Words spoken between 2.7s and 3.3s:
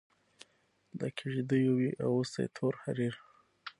حریر